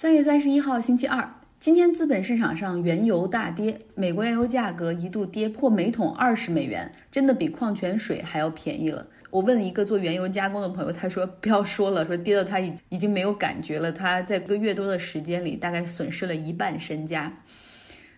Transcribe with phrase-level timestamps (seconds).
[0.00, 9.06] 三月三十一号，星期二，今天资本市场上原油大跌，美国原油价格一度跌破每桶二十美元，真的比矿泉水还要便宜了。
[9.28, 13.92] 我问一个做原油加工的朋友，他说不要说了，说跌到他已已经没有感觉了。
[13.92, 17.30] 他在一个月多的时间里，大概损失了一半身家。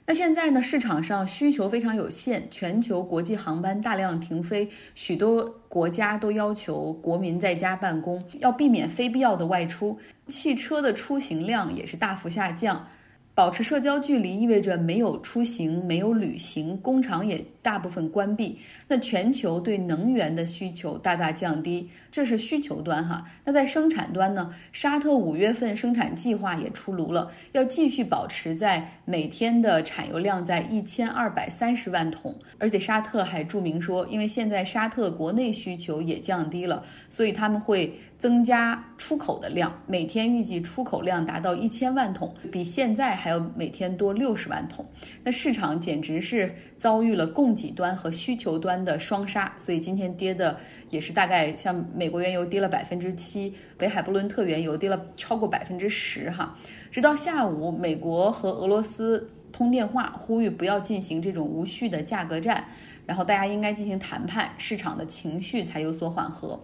[0.05, 0.61] 那现在呢？
[0.61, 9.97] 市场上需求非常有限，全球国际航班大量停飞，许多国家都要求国民在家办公，要避免非必要的外出，
[10.27, 12.89] 汽车的出行量也是大幅下降。
[13.35, 18.59] 保持社交距离意味着没有出行、没有旅行，工厂也大部分关闭。
[18.87, 23.25] 那全球对能源的需求大大降低，这是需求端哈。
[23.43, 24.55] 那在生产端呢？
[24.71, 32.35] 沙特五月份生产计划也出炉了，要继续保持在每天的产油量在一千二百三十万桶。
[32.59, 37.91] 而且沙特还注明说，因为现在沙特国内需求也降低了，所以他们会。
[38.23, 44.87] 增加出口的量，每天预计出口量达到一千万桶，比现在还要每天多六十万桶。
[45.25, 50.57] 那市场简直是遭遇了供给端和需求端的双杀，所以今天跌的
[50.89, 56.57] 也是大概像美国原油跌了百分之七，北海布伦特原油跌了超过百分之十哈。
[56.93, 62.65] 直到下午，美国和俄罗斯通电话，呼吁不要进行这种无序的价格战，
[63.05, 66.59] 然后大家应该进行谈判，市场的情绪才有所缓和。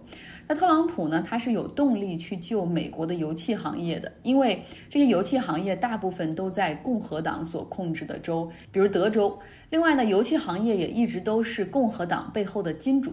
[0.47, 1.22] 那特朗普呢？
[1.28, 9.39] 他是有动力去救美国的油气行业的，因为这些油气行业大部分都在共和党所控制的州，比如德州。
[9.70, 13.12] 另外呢，油气行业也一直都是共和党背后的金主。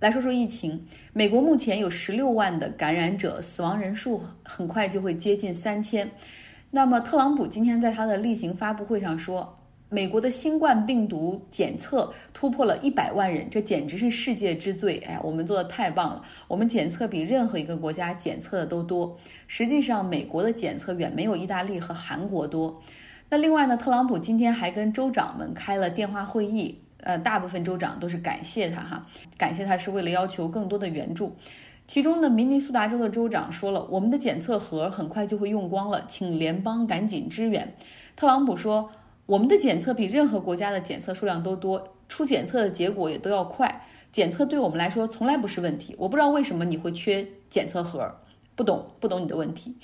[0.00, 6.10] 来说说疫情，美国目前有十六万的感染者，死亡人数很快就会接近三千。
[6.70, 9.57] 那么特朗普今天在他的例行发布会上说。
[9.90, 14.98] 美国的新冠病毒检测突破了一百万人，这简直是世界之最！
[14.98, 19.16] 哎，我们做的太棒了，我们检测比任何一个国家检测的都多。
[19.46, 22.78] 实际上，美国的检测远没有意大利和韩国多。
[23.30, 29.06] 那另外呢，特朗普今天还跟州长们开了电话会议，呃，大部分州长都是感谢他哈，
[29.38, 31.34] 感谢他是为了要求更多的援助。
[31.86, 37.74] 其中呢，明尼苏达州的州长说了，我们的检测盒很快就会用光了，请联邦赶紧支援。
[38.14, 38.90] 特朗普说。
[39.28, 43.84] 我们的检测比任何国家的检测数量都多，出检测的结果也都要快。
[44.10, 45.94] 检测对我们来说从来不是问题。
[45.98, 48.10] 我不知道为什么你会缺检测盒，
[48.56, 49.76] 不懂不懂你的问题。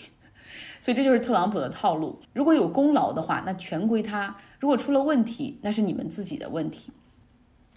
[0.81, 2.19] 所以这就是特朗普的套路。
[2.33, 6.91] 如果有功劳的话，那全归他；如果出了问题，那是你们自己的问题。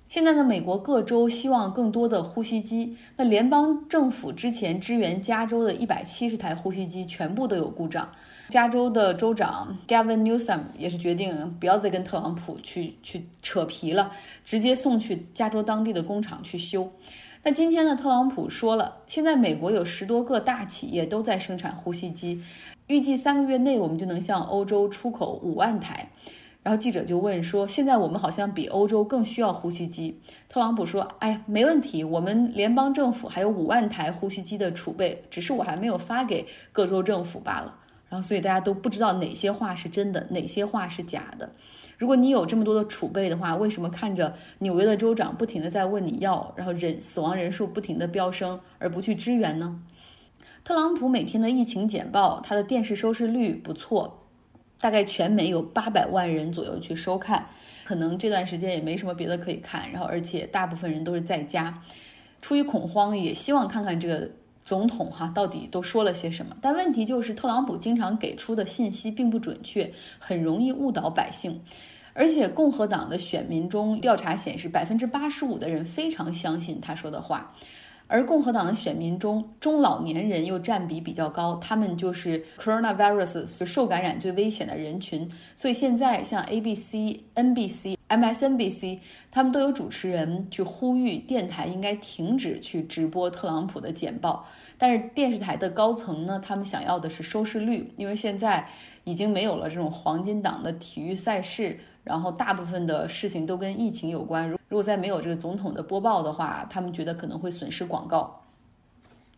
[0.08, 2.96] 现在呢，美国各州希望更多的呼吸机。
[3.18, 8.10] 那联邦政府之前支援加州的一百七十台呼吸机全部都有故障。
[8.50, 14.12] 加州的州长 Gavin Newsom 也是决定不要再跟特朗普去去扯皮了，
[14.46, 16.90] 直接送去加州当地的工厂去修。
[17.44, 22.42] 那今天呢，特朗普说了，现在美国有十多个大企业都在生产呼吸机，
[22.88, 26.10] 预计三个月内我们就能向欧洲出口五万台。
[26.64, 30.20] 然后记者就问说，现在我们好像比欧洲更需要呼吸机。
[30.50, 37.74] 特朗普说，哎呀，没问题，我们联邦政府还有五万台呼吸机的储备，只是我还没有发给各州政府罢了。
[38.10, 41.50] 然后，所以大家都不知道哪些话是真的，哪些话是假的。
[41.98, 49.82] 如果你有这么多的储备的话，为什么看着纽约的州长不停的在问你要，然后人死亡人数不停的飙升，而不去支援呢？
[50.64, 54.26] 特朗普每天的疫情简报，他的电视收视率不错，
[54.80, 57.48] 大概全美有八百万人左右去收看。
[57.84, 61.82] 可能这段时间也没什么别的可以看，然后而且大部分人都是在家，
[62.42, 64.30] 出于恐慌，也希望看看这个。
[64.68, 66.54] 总统哈到底都说了些什么？
[66.60, 69.90] 但问题就是特朗普经常给出的信息并不准确，
[70.20, 71.62] 很容易误导百姓。
[72.12, 77.56] 而且共和党的选民中调查显示，百分之八十五的人非常相信他说的话，
[78.08, 85.32] 而共和党的选民中中老年人又占比比较高，他们就是 coronavirus 就受感染最危险的人群。
[85.56, 87.97] 所以现在像 ABC、NBC。
[88.10, 94.46] MSNBC 他们都有主持人去呼吁电台应该停止去直播特朗普的简报，
[94.78, 98.68] 但是电视台的高层呢，他们想要的是收视率，因为现在
[99.04, 104.50] 已经没有了这种黄金档的体育赛事，然后大部分的事情都跟疫情有关。
[104.50, 108.40] 如如果再没有这个总统的播报的话，他们觉得可能会损失广告。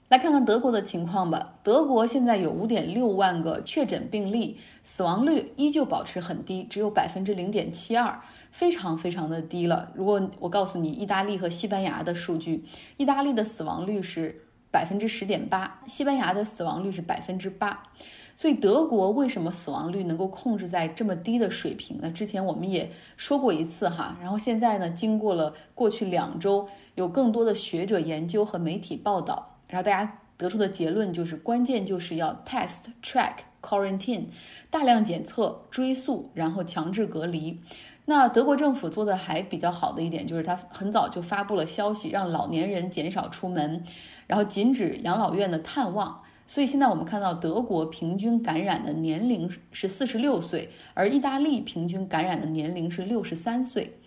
[0.09, 1.53] 来看看德国的情况吧。
[1.61, 8.19] 德国现在有五点六万个确诊病例，死亡率依旧保持很低，只有百分之零点七二，
[8.49, 9.91] 非常非常的低了。
[9.93, 12.65] 如果我告诉你意大利和西班牙的数据，
[12.97, 14.35] 意大利的死亡率是
[14.71, 17.83] 百分之十点八，西班牙的死亡率是百分之八。
[18.35, 22.09] 所以德国为什么死亡率能够控制在这么低的水平呢？
[22.09, 29.48] 之前我们也说过一次哈，然后现在呢，经过了过去两周，有更多的学者研究和媒体报道。
[29.69, 34.25] 然后大家得出的结论就是，关键就是要 test, track, （quarantine），
[34.69, 37.61] 大量检测、追溯，然后强制隔离。
[38.05, 43.83] 那德国政府做的还比较好的一点，就是他很早就发布了消息，让老年人减少出门，
[44.25, 46.21] 然后禁止养老院的探望。
[46.47, 53.99] 所以现在我们看到，德国平均感染的年龄是四十六岁，而意大利平均感染的年龄是六十三岁。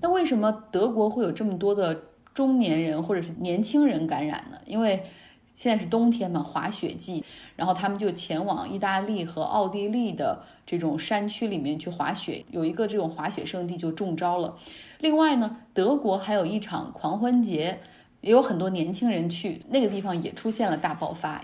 [0.00, 2.02] 那为什么德国会有这么多的
[2.34, 4.60] 中年人或者是年轻人感染的？
[4.66, 5.02] 因为
[5.54, 7.24] 现在是冬天嘛，滑雪季，
[7.56, 14.54] 然后他们就前往意大利和奥地利的这种山区里面去滑雪，有一个这种滑雪圣地就中招了。
[14.98, 17.78] 另外呢，德国还有一场狂欢节，
[18.20, 21.42] 也有很多年轻人去那个地方，也出现了大爆发。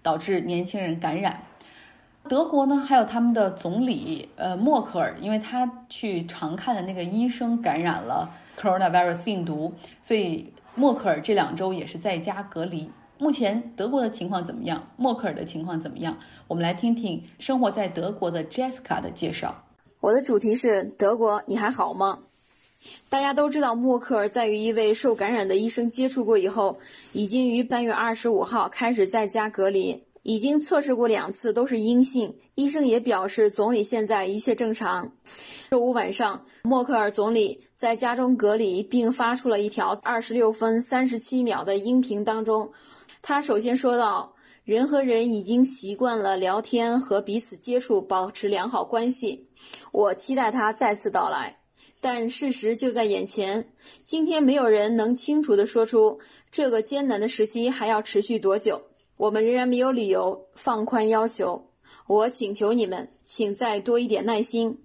[0.00, 1.42] 导致年轻人感染。
[2.28, 8.30] 德国呢，还有他们的总理呃默克尔，因为他去常看的那个医生感染了
[8.60, 12.88] coronavirus 病毒，所以默克尔这两周也是在家隔离。
[13.18, 14.80] 目前德国的情况怎么样？
[14.96, 16.16] 默克尔的情况怎么样？
[16.46, 19.64] 我们来听听生活在德国的 Jessica 的介绍。
[20.00, 22.18] 我的主题是德国，你还好吗？
[23.10, 26.78] 大家都知道，默克尔在与一位受感染的医生接触过以后，
[27.12, 32.36] 已经于三月二十五号开始在家隔离，已经测试过两次都是阴性。
[32.54, 35.10] 医生也表示，总理现在一切正常。
[35.70, 42.70] 周五晚上，默克尔总理在家中隔离，并发出了一条二十六分三十七秒的音频当中，
[43.22, 44.34] 他首先说道
[44.64, 49.48] ：“人和人已经习惯了聊天和彼此接触，保持良好关系。
[49.92, 51.56] 我期待他再次到来。”
[52.02, 53.66] 但事实就在眼前，
[54.04, 56.20] 今天没有人能清楚地说出
[56.52, 58.78] 这个艰难的时期还要持续多久。
[59.18, 61.62] 我们仍然没有理由放宽要求。
[62.06, 64.78] 我请求你们，请再多一点耐心。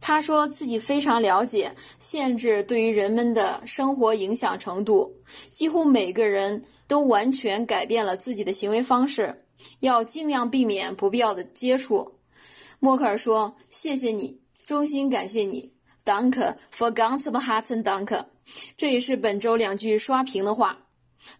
[0.00, 5.12] 他说自己非常了解限制对于人们的生活影响程度，
[5.50, 9.44] 几乎每个人都完全改变了自己的行为方式，
[9.80, 12.18] 要尽量避免不必要的接触。
[12.78, 15.72] 默克尔说：“谢谢你，衷心感谢你。”
[16.04, 18.24] Danke for ganz harten Dank，
[18.76, 20.78] 这也是本周两句刷屏的话。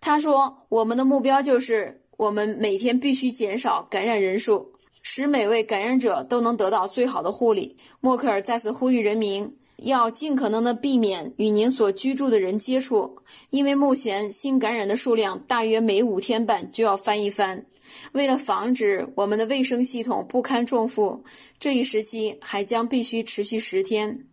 [0.01, 4.73] 他说：“我们的目标就是，我们每天必须减少感染人数，
[5.03, 13.19] 使每位感染者都能得到最好的护理。”默克尔再次呼吁人民要尽可能的避免与您所居住的人接触，
[13.51, 17.67] 因为目前新感染的数量大约每五天半就要翻一番。
[18.13, 21.23] 为了防止我们的卫生系统不堪重负，
[21.61, 24.27] 这一时期还将必须持续十天。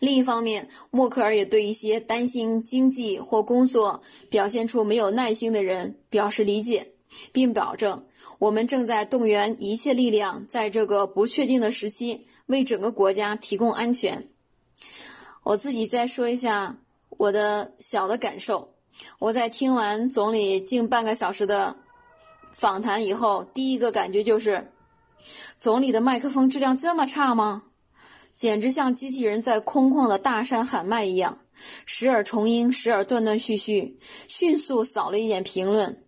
[0.00, 6.84] 另一方面，默克尔也对一些担心经济或工作表现出没有耐心的人表示理解，
[7.32, 8.06] 并保证
[8.38, 14.28] 我们正在动员一切力量，在这个不确定的时期为整个国家提供安全。
[15.42, 16.78] 我自己再说一下
[17.08, 18.74] 我的小的感受。
[19.18, 21.76] 我在听完总理近半个小时的
[22.52, 24.70] 访谈以后，第一个感觉就是，
[25.58, 27.64] 总理的麦克风质量这么差吗？
[28.34, 31.38] 简直像机器人在空旷的大山喊麦一样，
[31.84, 33.98] 时而重音，时而断断续续，
[34.28, 36.04] 迅速扫了一眼评论，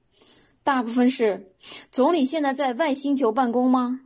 [0.64, 1.52] 大部分是：
[1.92, 4.00] 总理现在在外星球办公吗？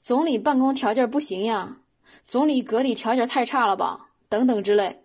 [0.00, 1.78] 总理办公条件不行呀？
[2.26, 4.10] 总理隔离条件太差了吧？
[4.28, 5.04] 等等之类。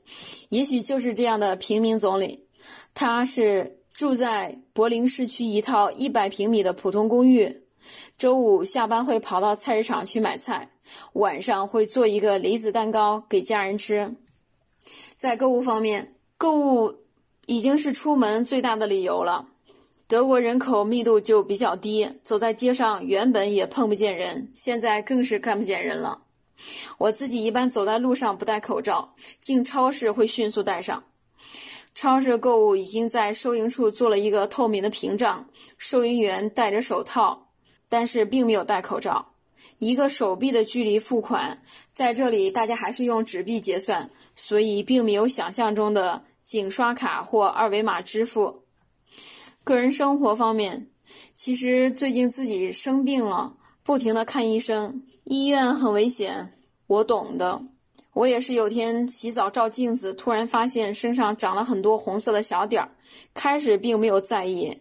[0.49, 2.47] 也许就是这样的平民总理，
[2.95, 7.63] 他是住在柏林市区一套一百平米的普通公寓，
[8.17, 10.71] 周五下班会跑到菜市场去买菜。
[11.13, 14.15] 晚上会做一个离子蛋糕给家人吃。
[15.15, 16.95] 在购物方面，购物
[17.45, 19.49] 已经是出门最大的理由了。
[20.07, 26.21] 德国人口密度就比较低，走在街上原本也碰不见人，现在更是看不见人了。
[26.99, 31.03] 我自己一般走在路上不戴口罩，进超市会迅速戴上。
[31.95, 37.47] 超市购物已经在收银处做了一个透明的屏障，收银员戴着手套，
[37.89, 39.33] 但是并没有戴口罩。
[39.79, 41.59] 一个手臂的距离付款，
[41.91, 48.61] 在这里大家还是用纸币结算，所以并没有想象中的仅刷卡或二维码支付。
[49.65, 50.87] 个人生活方面，
[51.33, 56.53] 其实最近自己生病了，不停的看医生，医院很危险，
[56.85, 57.59] 我懂的。
[58.13, 62.91] 我也是有天洗澡照镜子，突然发现身上长了很多红色的小点儿，
[63.33, 64.77] 开始并没有在意，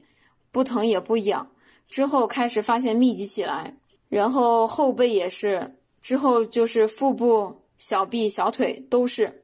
[0.53, 1.49] 不疼也不痒，
[1.89, 3.75] 之后开始发现密集起来。
[4.11, 9.44] 然后后背也是，之后就是腹部、小臂、小腿都是。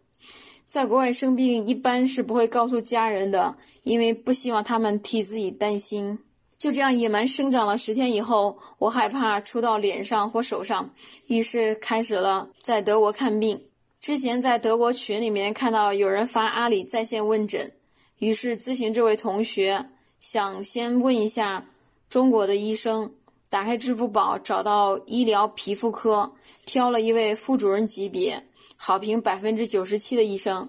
[0.70, 6.16] 在国外生病一般是不会告诉家人的，因为不希望他们替自己担心。
[6.56, 10.88] 就这样野蛮生长了十天以后，我害怕出到脸上或手上，
[11.26, 13.60] 于是开始了在德国看病。
[14.00, 17.72] 之前在德国群里面看到有人发阿里在线问诊，
[18.20, 19.84] 于是咨询这位同学，
[20.20, 21.66] 想先问一下
[22.08, 23.12] 中国的医生。
[23.48, 26.30] 打开支付宝，找到医疗皮肤科，
[26.64, 28.40] 挑了一位副主任级别、
[28.82, 30.66] 好评百分之九十七的医生。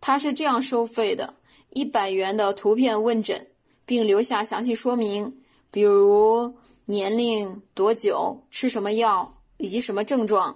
[0.00, 1.34] 他是这样收费的：
[1.70, 3.48] 一百元的图片问诊，
[3.84, 10.54] 并留下详细说明，比如年龄、多久、吃什么药以及什么症状；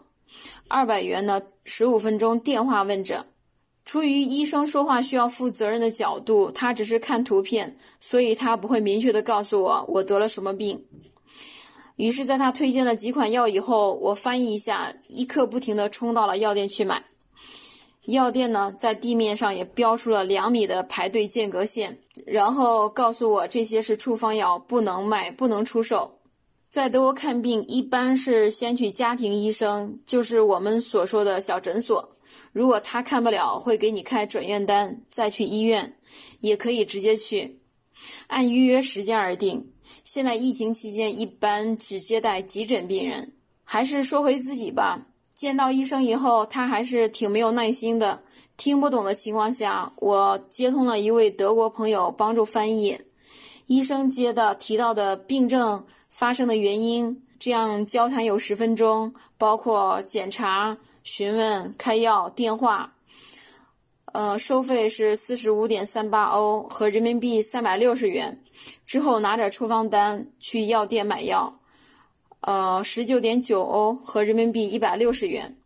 [0.68, 3.20] 二百元的十五分钟电话问诊。
[3.84, 10.84] 出于医生说话需要负责任的角度，他只是看图片，所以他不会明确的告诉我我得了什么病。
[11.96, 17.02] 于是，在他推荐了几款药以后，我翻译一下，一刻不停的冲到了药店去买。
[18.04, 26.18] 药店呢，在地面上也标出了两米的排队间隔线，然后告诉我这些是处方药，不能卖，不能出售。
[26.68, 32.16] 在德国看病，一般是先去家庭医生，就是我们所说的小诊所。
[32.52, 35.96] 如果他看不了，会给你开转院单，再去医院，
[36.40, 37.58] 也可以直接去，
[38.26, 39.72] 按预约时间而定。
[40.06, 43.32] 现在疫情期间，一般只接待急诊病人。
[43.64, 48.22] 还是说回自己吧，见到医生以后，他还是挺没有耐心的。
[48.56, 52.96] 听不懂的情况下，我接通了一位德国朋友帮助翻译。
[53.66, 60.78] 医生接的提到的病症发生的原因，这样交谈有十分钟，包括检查。
[61.02, 62.94] 询问、开药、电话，
[64.12, 68.40] 呃，收费是四十五点三八欧和人民币三百六十元。
[68.84, 71.60] 之后拿着处方单去药店买药，
[72.40, 75.56] 呃，十九点九欧和人民币一百六十元。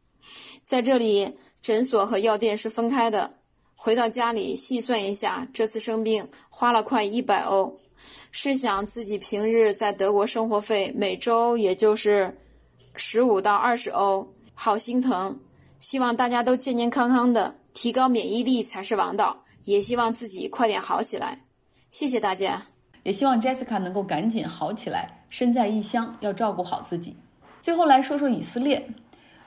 [0.64, 3.38] 在这里，诊所和药店是分开的。
[3.74, 7.78] 回到家里细算一下，这次生病花了快一百欧。
[8.30, 12.38] 试想自己平日在德国生活费每周也就是
[12.94, 14.26] 十五到二十欧。
[14.54, 15.40] 好心疼，
[15.78, 19.44] 希望大家都健健康康的，提高免疫力才是王道。
[19.64, 21.40] 也希望自己快点好起来，
[21.90, 22.66] 谢谢大家。
[23.02, 25.10] 也希望 Jessica 能够赶紧好起来。
[25.28, 27.16] 身在异乡，要照顾好自己。
[27.62, 28.86] 最后来说说以色列，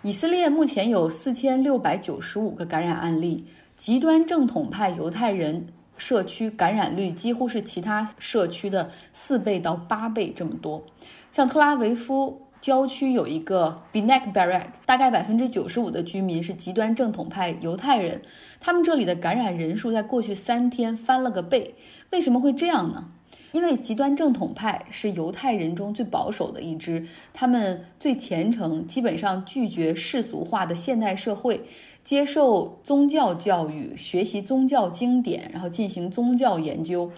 [0.01, 3.45] 以色列目前有四千六百九十五个感染案例，
[3.75, 5.67] 极端正统派犹太人
[5.97, 10.83] 社区感染率几乎是其他社区的四倍到八倍这么多。
[11.31, 12.39] 像特拉维夫。
[12.63, 18.21] 郊区有一个 Binek Barak，大概百分之九十五的居民是极端正统派犹太人。
[18.61, 21.75] 他们这里的感染人数在过去三天翻了个倍。
[22.11, 23.09] 为什么会这样呢？
[23.53, 31.61] 因为极端正统派是犹太人中最保守的一支，他们最虔诚，基本上拒绝世俗化的现代社会，
[32.03, 37.09] 接受宗教教育，学习宗教经典，然后进行宗教研究。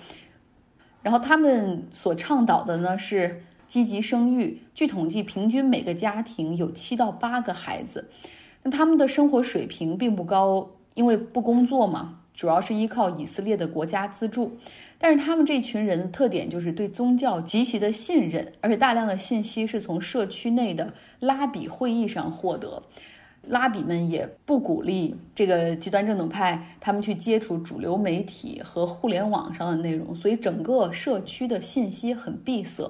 [1.01, 3.41] 然后他们所倡导的呢是。
[3.67, 8.07] 积极生育，据统计，平均每个家庭有七到八个孩子。
[8.61, 14.57] 那他们的生活水平并不高，因为不工作嘛，主要是依靠以色列的国家资助。
[14.97, 22.81] 但是他们这群人的特点就是对宗教极其的信任，而且大量的信息是从社区内的拉比会议上获得。
[23.47, 32.89] 拉比们也不鼓励这个极端正统派他们去接触主流媒体和互联网上的内容，所以整个社区的信息很闭塞。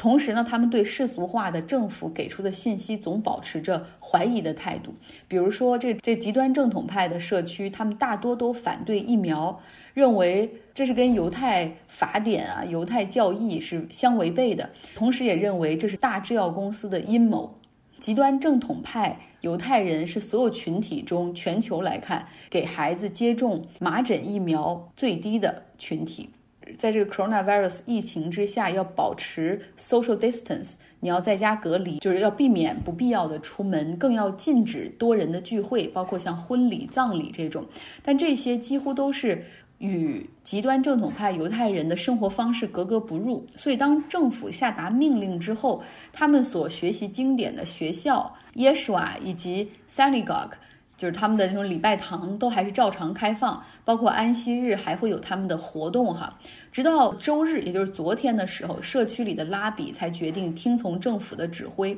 [0.00, 4.94] 同时呢，他们对世俗化的政府给出的信息总保持着怀疑的态度。
[5.28, 9.60] 比如说，这这极端正统派的社区，他们大多都反对疫苗，
[9.92, 14.70] 认为这是跟犹太法典啊、犹太教义是相违背的。
[14.94, 17.54] 同时，也认为这是大制药公司的阴谋。
[17.98, 26.30] 极端正统派犹太人是所有群体中全球来看给孩子接种麻疹疫苗最低的群体。
[26.78, 37.64] 在这个 coronavirus 疫情之下，要保持 social distance，你要在家隔离，就是要避免不必要的出门，更要禁止多人的聚会，包括像婚礼、葬礼这种。
[38.02, 39.44] 但这些几乎都是
[39.78, 43.44] 与极端正统派犹太人的生活方式格格不入。
[43.56, 50.52] 所以，当政府下达命令之后，他们所学习经典的学校 Yeshua 以及 synagogue。
[51.00, 56.38] 就是他们的那种礼拜堂都还是照常开放，包括安息日还会有他们的活动哈。
[56.70, 61.96] 直到周日，也就是昨天的时候，社区里的拉比才决定听从政府的指挥。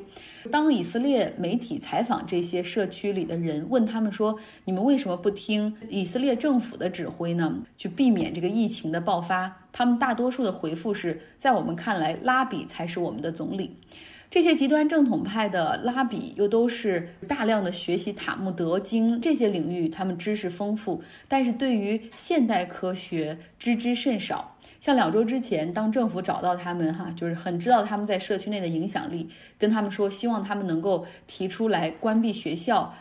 [0.49, 7.53] 当以色列媒体采访这些社区里的人，问他们说：“你们为什么不听以色列政府的指挥呢？
[7.75, 13.75] 去避免这个疫情的爆发？”他们大多数的回复是在我们看来，拉比才是我们的总理。
[14.33, 24.57] 这些极端正统派的拉比又都是大量的学习塔木德经这些领域，他们知识丰富，但是对于现代科学知之甚少。
[24.81, 32.91] 像两周之前，当政府找到他们，哈，就是很知道他们在社区内的影响力，跟他们说，希望他们能够提出来关闭学校，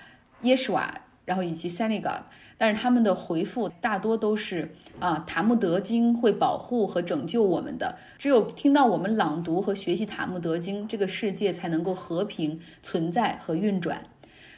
[0.43, 2.19] 耶什瓦，然后以及 Senegal。
[2.63, 14.01] 但是他们的回复大多都是啊，塔木德经会保护和拯救我们的，只有听到我们朗读和学习塔木德经，这个世界才能够和平存在和运转。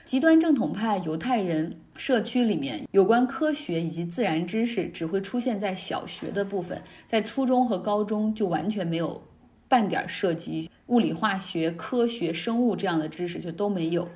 [0.04, 9.18] 极端正统派犹太人社区里面，有关科学以及自然知识只会出现在小学的部分，在初中和高中就完全没有
[9.66, 14.06] 半点涉及物理、化学、科学、生物这样的知识，就都没有。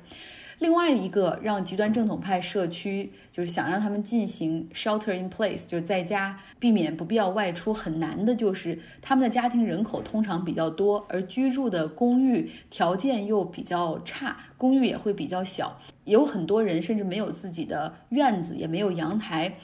[0.59, 19.55] 另外一个让极端正统派社区就是想让他们进行 shelter in place，就是在家避免不必要外出很难的，就是他们的家庭人口通常比较多，而居住的公寓条件又比较差，公寓也会比较小，有很多人甚至没有自己的院子，也没有阳台。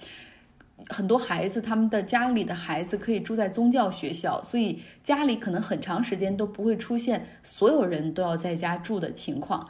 [0.90, 9.68] 很多孩子他们的家里的孩子可以住在宗教学校，所以家里可能很长时间都不会出现所有人都要在家住的情况。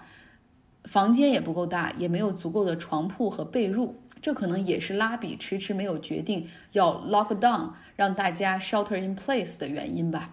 [0.86, 10.32] 房间也不够大，也没有足够的床铺和被褥，这可能也是拉比迟迟没有决定要 lock down，让大家 shelter in place 的原因吧。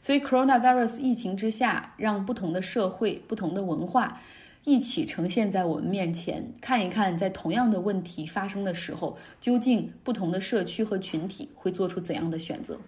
[0.00, 4.20] 所以，coronavirus 疫情之下，让不同的社会、不同的文化
[4.64, 12.78] 一起呈现在我们面前，看一看在同样的问题发生的时候，究竟不同的社区和群体会做出怎样的选择。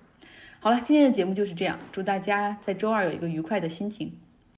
[0.61, 4.13] 好了，今天的节目就是这样，祝大家在周二有一个愉快的心情。